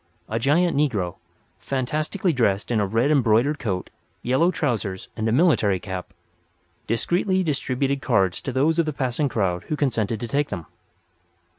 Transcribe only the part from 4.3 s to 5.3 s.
trousers and